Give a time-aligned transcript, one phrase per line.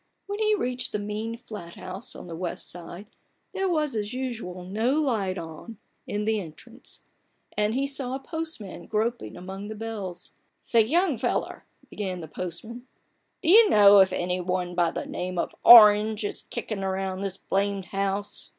[0.25, 3.05] When he reached the mean flat house on the west side,
[3.53, 6.29] there was, as usual, no light in the THE BARGAIN OF RUPERT ORANGE.
[6.33, 6.99] 23 entrance,
[7.55, 12.87] and he saw a postman groping among the bells." Say, young feller!" began the postman,"
[13.43, 17.37] do you know if any one by the name of Orange is kickin' around this
[17.37, 18.49] blamed house